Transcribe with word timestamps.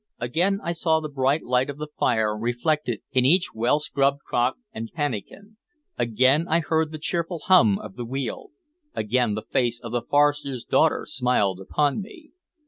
Again 0.17 0.59
I 0.63 0.71
saw 0.71 0.99
the 0.99 1.09
bright 1.09 1.43
light 1.43 1.69
of 1.69 1.77
the 1.77 1.89
fire 1.99 2.35
reflected 2.35 3.01
in 3.11 3.23
each 3.23 3.53
well 3.53 3.77
scrubbed 3.77 4.21
crock 4.23 4.55
and 4.73 4.89
pannikin; 4.91 5.57
again 5.95 6.47
I 6.47 6.59
heard 6.61 6.91
the 6.91 6.97
cheerful 6.97 7.37
hum 7.45 7.77
of 7.77 7.97
the 7.97 8.05
wheel; 8.05 8.49
again 8.95 9.35
the 9.35 9.43
face 9.51 9.79
of 9.79 9.91
the 9.91 10.01
forester's 10.01 10.63
daughter 10.65 11.05
smiled 11.07 11.59
upon 11.61 12.01
me. 12.01 12.31